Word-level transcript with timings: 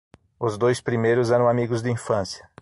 Os 0.39 0.57
dois 0.57 0.81
primeiros 0.81 1.29
eram 1.29 1.47
amigos 1.47 1.83
de 1.83 1.91
infância. 1.91 2.49